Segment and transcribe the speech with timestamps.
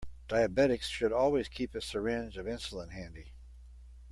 [0.27, 3.33] Diabetics should always keep a syringe of insulin handy.